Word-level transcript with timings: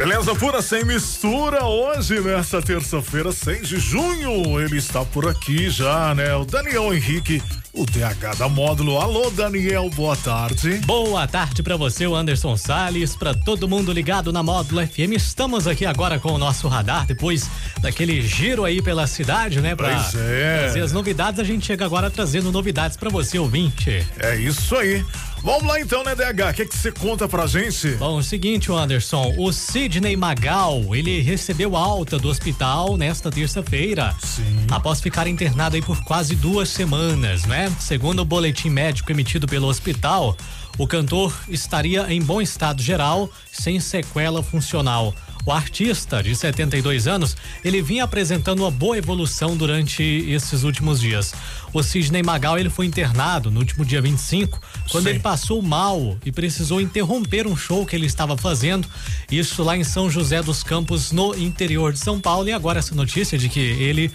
Beleza 0.00 0.34
pura 0.34 0.62
sem 0.62 0.82
mistura 0.82 1.62
hoje 1.62 2.20
nessa 2.20 2.62
terça-feira, 2.62 3.30
6 3.32 3.68
de 3.68 3.78
junho. 3.78 4.58
Ele 4.58 4.78
está 4.78 5.04
por 5.04 5.28
aqui 5.28 5.68
já, 5.68 6.14
né? 6.14 6.34
O 6.34 6.46
Daniel 6.46 6.94
Henrique, 6.94 7.42
o 7.74 7.84
DH 7.84 8.38
da 8.38 8.48
Módulo. 8.48 8.98
Alô, 8.98 9.28
Daniel, 9.28 9.90
boa 9.90 10.16
tarde. 10.16 10.78
Boa 10.86 11.28
tarde 11.28 11.62
para 11.62 11.76
você, 11.76 12.06
o 12.06 12.16
Anderson 12.16 12.56
Sales, 12.56 13.14
para 13.14 13.34
todo 13.34 13.68
mundo 13.68 13.92
ligado 13.92 14.32
na 14.32 14.42
Módulo 14.42 14.80
FM. 14.86 15.12
Estamos 15.14 15.66
aqui 15.66 15.84
agora 15.84 16.18
com 16.18 16.32
o 16.32 16.38
nosso 16.38 16.66
radar 16.66 17.04
depois 17.04 17.50
daquele 17.82 18.22
giro 18.22 18.64
aí 18.64 18.80
pela 18.80 19.06
cidade, 19.06 19.60
né, 19.60 19.76
para 19.76 19.96
Pois 19.96 20.14
é. 20.14 20.60
trazer 20.60 20.80
as 20.80 20.92
novidades. 20.92 21.38
A 21.38 21.44
gente 21.44 21.66
chega 21.66 21.84
agora 21.84 22.10
trazendo 22.10 22.50
novidades 22.50 22.96
para 22.96 23.10
você, 23.10 23.38
ouvinte. 23.38 24.02
É 24.18 24.34
isso 24.34 24.74
aí. 24.76 25.04
Vamos 25.42 25.64
lá 25.64 25.80
então, 25.80 26.04
né, 26.04 26.14
DH? 26.14 26.50
O 26.50 26.54
que 26.54 26.66
que 26.66 26.76
você 26.76 26.92
conta 26.92 27.26
pra 27.26 27.46
gente? 27.46 27.92
Bom, 27.92 28.18
o 28.18 28.22
seguinte, 28.22 28.70
Anderson, 28.70 29.34
o 29.38 29.50
Sidney 29.52 30.14
Magal, 30.14 30.94
ele 30.94 31.22
recebeu 31.22 31.76
alta 31.76 32.18
do 32.18 32.28
hospital 32.28 32.96
nesta 32.96 33.30
terça-feira. 33.30 34.14
Sim. 34.22 34.66
Após 34.70 35.00
ficar 35.00 35.26
internado 35.26 35.76
aí 35.76 35.82
por 35.82 36.04
quase 36.04 36.36
duas 36.36 36.68
semanas, 36.68 37.46
né? 37.46 37.72
Segundo 37.80 38.20
o 38.20 38.24
boletim 38.24 38.68
médico 38.68 39.10
emitido 39.10 39.46
pelo 39.46 39.66
hospital, 39.66 40.36
o 40.76 40.86
cantor 40.86 41.34
estaria 41.48 42.12
em 42.12 42.20
bom 42.20 42.40
estado 42.40 42.82
geral, 42.82 43.30
sem 43.50 43.80
sequela 43.80 44.42
funcional. 44.42 45.14
O 45.50 45.52
artista, 45.52 46.22
de 46.22 46.32
72 46.36 47.08
anos, 47.08 47.36
ele 47.64 47.82
vinha 47.82 48.04
apresentando 48.04 48.60
uma 48.60 48.70
boa 48.70 48.96
evolução 48.96 49.56
durante 49.56 50.00
esses 50.00 50.62
últimos 50.62 51.00
dias. 51.00 51.34
O 51.72 51.82
Sidney 51.82 52.22
Magal, 52.22 52.56
ele 52.56 52.70
foi 52.70 52.86
internado 52.86 53.50
no 53.50 53.58
último 53.58 53.84
dia 53.84 54.00
25, 54.00 54.60
quando 54.92 55.04
Sim. 55.04 55.10
ele 55.10 55.18
passou 55.18 55.60
mal 55.60 56.16
e 56.24 56.30
precisou 56.30 56.80
interromper 56.80 57.48
um 57.48 57.56
show 57.56 57.84
que 57.84 57.96
ele 57.96 58.06
estava 58.06 58.36
fazendo, 58.36 58.86
isso 59.28 59.64
lá 59.64 59.76
em 59.76 59.82
São 59.82 60.08
José 60.08 60.40
dos 60.40 60.62
Campos, 60.62 61.10
no 61.10 61.34
interior 61.34 61.92
de 61.92 61.98
São 61.98 62.20
Paulo. 62.20 62.48
E 62.48 62.52
agora 62.52 62.78
essa 62.78 62.94
notícia 62.94 63.36
de 63.36 63.48
que 63.48 63.58
ele 63.58 64.12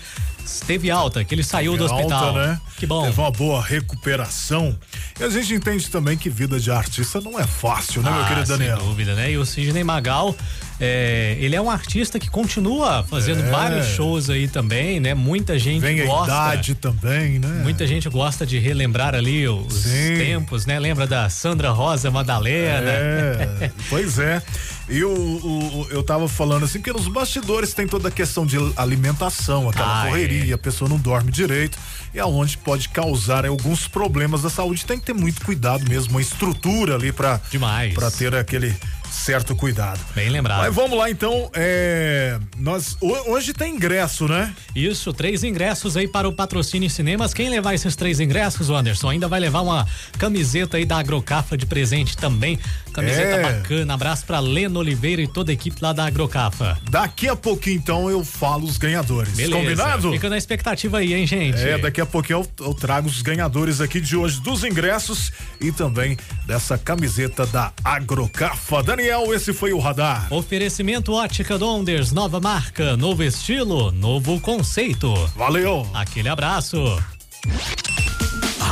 teve 0.67 0.89
alta, 0.91 1.23
que 1.23 1.33
ele 1.35 1.43
saiu 1.43 1.75
do 1.75 1.83
Alta, 1.83 1.95
hospital. 1.95 2.33
né? 2.33 2.61
Que 2.77 2.85
bom. 2.85 3.03
Teve 3.03 3.19
uma 3.19 3.31
boa 3.31 3.61
recuperação. 3.61 4.77
E 5.19 5.23
a 5.23 5.29
gente 5.29 5.53
entende 5.53 5.89
também 5.89 6.17
que 6.17 6.29
vida 6.29 6.59
de 6.59 6.71
artista 6.71 7.19
não 7.19 7.39
é 7.39 7.47
fácil, 7.47 8.01
né, 8.01 8.11
meu 8.11 8.21
Ah, 8.21 8.27
querido 8.27 8.47
Daniel? 8.47 8.77
Sem 8.77 8.87
dúvida, 8.87 9.15
né? 9.15 9.31
E 9.31 9.37
o 9.37 9.45
Sidney 9.45 9.83
Magal, 9.83 10.35
é, 10.79 11.37
ele 11.39 11.55
é 11.55 11.61
um 11.61 11.69
artista 11.69 12.19
que 12.19 12.29
continua 12.29 13.03
fazendo 13.03 13.43
É. 13.43 13.49
vários 13.49 13.87
shows 13.87 14.29
aí 14.29 14.47
também, 14.47 14.99
né? 14.99 15.13
Muita 15.13 15.57
gente 15.57 15.81
Vem 15.81 16.01
a 16.01 16.05
gosta. 16.05 16.25
idade 16.33 16.75
também, 16.75 17.39
né? 17.39 17.61
Muita 17.63 17.87
gente 17.87 18.09
gosta 18.09 18.45
de 18.45 18.59
relembrar 18.59 19.15
ali 19.15 19.47
os 19.47 19.73
Sim. 19.73 20.17
tempos, 20.17 20.65
né? 20.65 20.77
Lembra 20.79 21.07
da 21.07 21.29
Sandra 21.29 21.69
Rosa 21.71 22.11
Madalena? 22.11 22.89
É, 22.91 23.71
pois 23.89 24.19
é. 24.19 24.41
E 24.89 25.03
o, 25.03 25.09
o- 25.11 25.87
eu 25.89 26.03
tava 26.03 26.27
falando 26.27 26.65
assim 26.65 26.79
que 26.81 26.91
nos 26.93 27.07
bastidores 27.07 27.73
tem 27.73 27.87
toda 27.87 28.09
a 28.09 28.11
questão 28.11 28.45
de 28.45 28.57
alimentação, 28.75 29.69
aquela 29.69 30.03
Ah, 30.03 30.07
correria, 30.07 30.55
a 30.55 30.57
pessoa 30.57 30.87
não 30.89 30.97
dorme 30.97 31.31
direito 31.31 31.77
e 32.13 32.19
aonde 32.19 32.57
pode 32.57 32.89
causar 32.89 33.45
alguns 33.45 33.87
problemas 33.87 34.41
da 34.43 34.49
saúde. 34.49 34.85
Tem 34.85 34.99
que 34.99 35.05
ter 35.05 35.13
muito 35.13 35.43
cuidado 35.43 35.87
mesmo, 35.89 36.11
uma 36.11 36.21
estrutura 36.21 36.95
ali 36.95 37.11
para 37.11 37.41
Demais. 37.49 37.93
para 37.93 38.11
ter 38.11 38.35
aquele 38.35 38.75
certo 39.15 39.55
cuidado. 39.55 39.99
Bem 40.13 40.29
lembrado. 40.29 40.59
Mas 40.59 40.75
vamos 40.75 40.97
lá 40.97 41.09
então, 41.09 41.49
é, 41.53 42.37
nós 42.57 42.97
ho- 43.01 43.31
hoje 43.31 43.53
tem 43.53 43.75
ingresso, 43.75 44.27
né? 44.27 44.53
Isso, 44.75 45.11
três 45.13 45.43
ingressos 45.43 45.95
aí 45.97 46.07
para 46.07 46.27
o 46.27 46.33
patrocínio 46.33 46.89
cinemas. 46.89 47.33
Quem 47.33 47.49
levar 47.49 47.73
esses 47.73 47.95
três 47.95 48.19
ingressos, 48.19 48.69
Anderson, 48.69 49.09
ainda 49.09 49.27
vai 49.27 49.39
levar 49.39 49.61
uma 49.61 49.87
camiseta 50.17 50.77
aí 50.77 50.85
da 50.85 50.97
Agrocafa 50.97 51.57
de 51.57 51.65
presente 51.65 52.15
também. 52.17 52.59
Camiseta 52.95 53.27
É. 53.35 53.41
bacana. 53.43 53.93
Abraço 53.93 54.25
para 54.25 54.39
Leno 54.39 54.79
Oliveira 54.79 55.21
e 55.21 55.27
toda 55.27 55.51
a 55.51 55.53
equipe 55.53 55.77
lá 55.81 55.91
da 55.91 56.05
Agrocafa. 56.05 56.77
Daqui 56.89 57.27
a 57.27 57.35
pouquinho 57.35 57.75
então 57.75 58.09
eu 58.09 58.23
falo 58.23 58.63
os 58.65 58.77
ganhadores. 58.77 59.33
Beleza. 59.33 59.55
Combinado? 59.59 60.11
Fica 60.13 60.29
na 60.29 60.37
expectativa 60.37 60.99
aí, 60.99 61.13
hein, 61.13 61.27
gente? 61.27 61.57
É, 61.59 61.77
daqui 61.77 61.99
a 61.99 62.05
pouquinho 62.05 62.39
eu, 62.59 62.65
eu 62.67 62.73
trago 62.73 63.07
os 63.07 63.21
ganhadores 63.21 63.81
aqui 63.81 63.99
de 63.99 64.15
hoje 64.15 64.39
dos 64.39 64.63
ingressos 64.63 65.31
e 65.59 65.71
também 65.71 66.17
dessa 66.45 66.77
camiseta 66.77 67.45
da 67.45 67.73
Agrocafa. 67.83 68.81
Daniel, 68.81 69.33
esse 69.33 69.51
foi 69.51 69.73
o 69.73 69.79
radar. 69.79 70.31
Oferecimento 70.31 71.11
Ótica 71.13 71.57
Donders, 71.57 72.11
nova 72.13 72.39
marca, 72.39 72.95
novo 72.95 73.23
estilo, 73.23 73.91
novo 73.91 74.39
conceito. 74.39 75.13
Valeu! 75.35 75.85
Aquele 75.93 76.29
abraço. 76.29 76.97